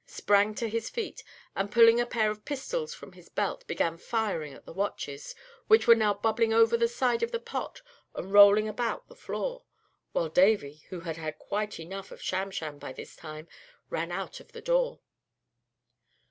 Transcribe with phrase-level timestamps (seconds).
[0.07, 1.23] sprang to his feet,
[1.55, 5.35] and, pulling a pair of pistols from his belt, began firing at the watches,
[5.67, 7.83] which were now bubbling over the side of the pot
[8.15, 9.61] and rolling about the floor;
[10.11, 13.47] while Davy, who had had quite enough of Sham Sham by this time,
[13.91, 15.01] ran out of the door.